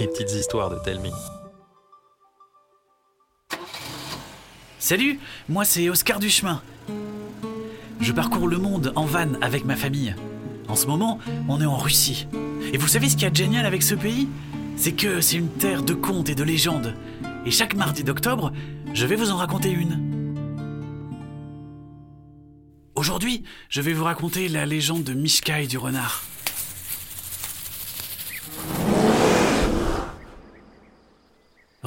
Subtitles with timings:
[0.00, 1.12] Les petites histoires de Telmi.
[4.80, 6.60] Salut, moi c'est Oscar Duchemin.
[8.00, 10.16] Je parcours le monde en van avec ma famille.
[10.66, 12.26] En ce moment, on est en Russie.
[12.72, 14.28] Et vous savez ce qu'il y a de génial avec ce pays?
[14.76, 16.96] C'est que c'est une terre de contes et de légendes.
[17.46, 18.52] Et chaque mardi d'octobre,
[18.94, 20.00] je vais vous en raconter une.
[22.96, 26.24] Aujourd'hui, je vais vous raconter la légende de Mishka et du renard.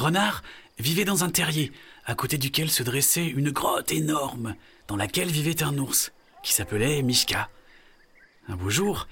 [0.05, 0.43] Renard
[0.77, 1.71] vivait dans un terrier,
[2.05, 4.53] à côté duquel se dressait une grotte énorme,
[4.87, 6.11] dans laquelle vivait un ours,
[6.43, 7.49] qui s'appelait Mishka.
[8.47, 9.07] Un beau jour,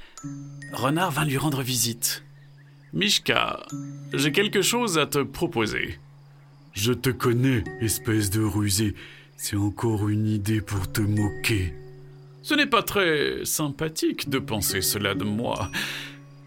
[0.71, 2.23] Renard vint lui rendre visite.
[2.93, 3.65] Mishka,
[4.13, 5.97] j'ai quelque chose à te proposer.
[6.73, 8.93] Je te connais, espèce de rusé.
[9.35, 11.73] C'est encore une idée pour te moquer.
[12.43, 15.71] Ce n'est pas très sympathique de penser cela de moi.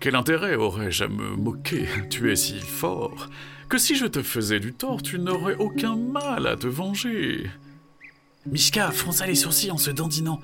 [0.00, 3.29] Quel intérêt aurais-je à me moquer Tu es si fort?
[3.68, 7.51] Que si je te faisais du tort, tu n'aurais aucun mal à te venger.
[8.46, 10.40] Mishka fronça les sourcils en se dandinant.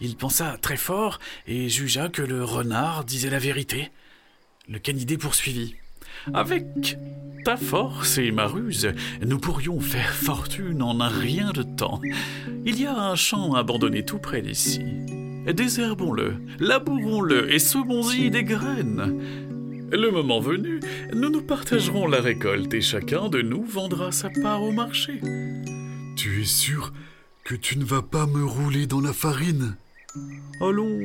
[0.00, 3.90] Il pensa très fort et jugea que le renard disait la vérité.
[4.68, 5.76] Le canidé poursuivit.
[6.34, 6.98] Avec
[7.44, 8.92] ta force et ma ruse,
[9.24, 12.00] nous pourrions faire fortune en un rien de temps.
[12.66, 14.80] Il y a un champ abandonné tout près d'ici.
[15.52, 19.18] Désherbons-le, labourons-le et semons-y des graines.
[19.90, 20.80] Le moment venu,
[21.14, 25.20] nous nous partagerons la récolte et chacun de nous vendra sa part au marché.
[26.16, 26.92] Tu es sûr
[27.44, 29.76] que tu ne vas pas me rouler dans la farine?
[30.60, 30.98] Allons,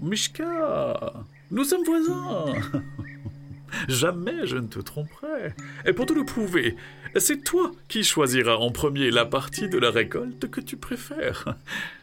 [0.00, 1.12] Mishka,
[1.50, 2.46] nous sommes voisins.
[3.88, 5.54] Jamais je ne te tromperai.
[5.86, 6.76] Et pour te le prouver,
[7.16, 11.56] c'est toi qui choisiras en premier la partie de la récolte que tu préfères.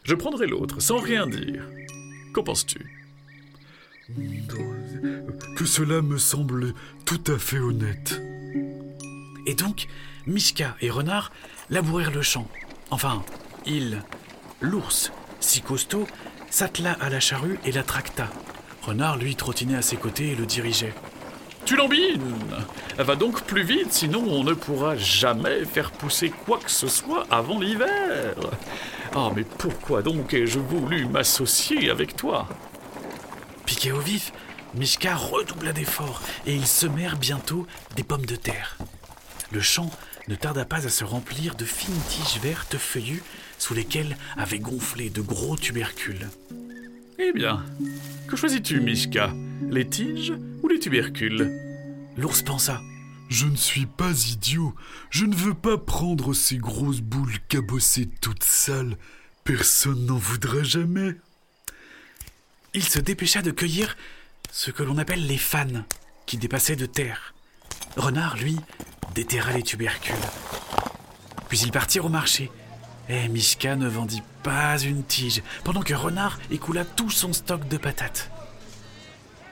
[0.04, 1.64] Je prendrai l'autre sans rien dire.
[2.34, 2.80] Qu'en penses-tu?
[5.56, 6.74] Que cela me semble
[7.06, 8.22] tout à fait honnête.
[9.46, 9.88] Et donc,
[10.28, 11.32] Mishka et Renard
[11.70, 12.48] labourèrent le champ.
[12.92, 13.24] Enfin,
[13.66, 14.02] il,
[14.62, 16.08] l'ours, si costaud,
[16.50, 18.30] s'attela à la charrue et la tracta.
[18.82, 20.94] Renard, lui, trottinait à ses côtés et le dirigeait.
[21.70, 22.48] Tu l'embines
[22.98, 27.28] Va donc plus vite, sinon on ne pourra jamais faire pousser quoi que ce soit
[27.30, 28.34] avant l'hiver.
[29.14, 32.48] Ah, mais pourquoi donc ai-je voulu m'associer avec toi?
[33.68, 34.34] Piqué au vif,
[34.74, 38.80] Mishka redoubla d'efforts et ils semèrent bientôt des pommes de terre.
[39.52, 39.92] Le champ
[40.28, 43.22] ne tarda pas à se remplir de fines tiges vertes feuillues
[43.60, 46.30] sous lesquelles avaient gonflé de gros tubercules.
[47.20, 47.64] Eh bien,
[48.28, 49.30] que choisis-tu, Mishka?
[49.70, 50.34] Les tiges
[50.70, 51.52] les tubercules
[52.18, 52.82] L'ours pensa.
[53.30, 54.76] Je ne suis pas idiot.
[55.10, 58.98] Je ne veux pas prendre ces grosses boules cabossées toutes sales.
[59.44, 61.16] Personne n'en voudra jamais.
[62.74, 63.96] Il se dépêcha de cueillir
[64.52, 65.86] ce que l'on appelle les fans,
[66.26, 67.34] qui dépassaient de terre.
[67.96, 68.58] Renard, lui,
[69.16, 70.16] déterra les tubercules.
[71.50, 72.52] Puis ils partirent au marché.
[73.10, 77.78] Et Mishka ne vendit pas une tige, pendant que Renard écoula tout son stock de
[77.78, 78.30] patates.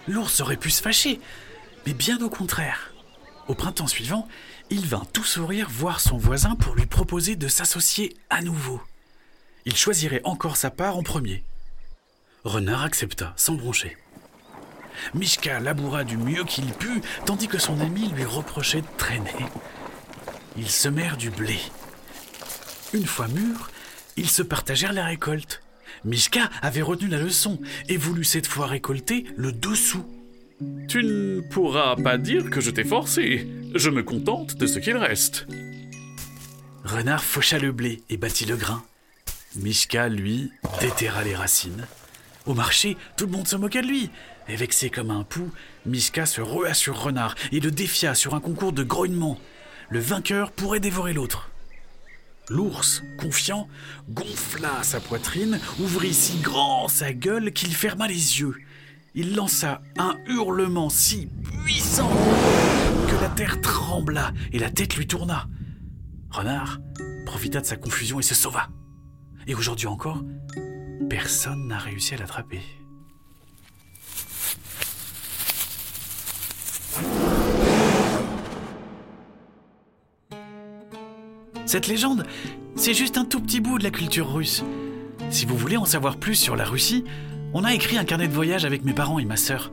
[0.08, 1.20] L'ours aurait pu se fâcher,
[1.86, 2.94] mais bien au contraire.
[3.48, 4.28] Au printemps suivant,
[4.70, 8.82] il vint tout sourire voir son voisin pour lui proposer de s'associer à nouveau.
[9.66, 11.44] Il choisirait encore sa part en premier.
[12.44, 13.98] Renard accepta, sans broncher.
[15.14, 19.36] Mishka laboura du mieux qu'il put, tandis que son ami lui reprochait de traîner.
[20.58, 21.60] Ils semèrent du blé.
[22.94, 23.70] Une fois mûrs,
[24.16, 25.62] ils se partagèrent la récolte.
[26.06, 27.60] Mishka avait retenu la leçon
[27.90, 30.06] et voulut cette fois récolter le dessous.
[30.88, 33.48] Tu ne pourras pas dire que je t'ai forcé.
[33.76, 35.46] Je me contente de ce qu'il reste.
[36.84, 38.84] Renard faucha le blé et battit le grain.
[39.56, 41.86] Mishka, lui, déterra les racines.
[42.46, 44.10] Au marché, tout le monde se moqua de lui.
[44.48, 45.52] Et vexé comme un pou,
[45.86, 49.38] Mishka se rua sur Renard et le défia sur un concours de grognement.
[49.90, 51.50] Le vainqueur pourrait dévorer l'autre.
[52.50, 53.68] L'ours, confiant,
[54.10, 58.56] gonfla sa poitrine, ouvrit si grand sa gueule qu'il ferma les yeux.
[59.16, 61.28] Il lança un hurlement si
[61.64, 62.10] puissant
[63.10, 65.48] que la terre trembla et la tête lui tourna.
[66.30, 66.80] Renard
[67.26, 68.70] profita de sa confusion et se sauva.
[69.48, 70.24] Et aujourd'hui encore,
[71.10, 72.62] personne n'a réussi à l'attraper.
[81.68, 82.24] Cette légende,
[82.78, 84.64] c'est juste un tout petit bout de la culture russe.
[85.30, 87.04] Si vous voulez en savoir plus sur la Russie,
[87.54, 89.70] on a écrit un carnet de voyage avec mes parents et ma sœur.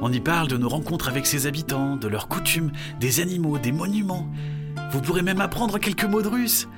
[0.00, 3.72] On y parle de nos rencontres avec ses habitants, de leurs coutumes, des animaux, des
[3.72, 4.28] monuments.
[4.92, 6.68] Vous pourrez même apprendre quelques mots de russe.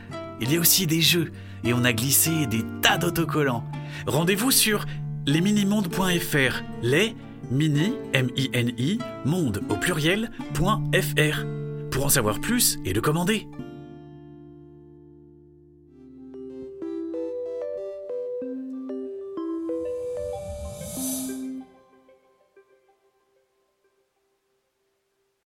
[0.41, 1.31] Il y a aussi des jeux
[1.63, 3.65] et on a glissé des tas d'autocollants.
[4.07, 4.87] Rendez-vous sur
[5.27, 7.15] lesminimondes.fr, les
[7.51, 11.45] mini, M-I-N-I, monde au pluriel, point .fr,
[11.91, 13.47] pour en savoir plus et le commander.